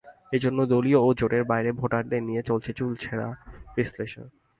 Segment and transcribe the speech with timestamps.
[0.31, 3.27] এ জন্য দলীয় ও জোটের বাইরের ভোটারদের নিয়ে চলছে চুলচেরা
[3.75, 4.27] বিশ্লেষণ।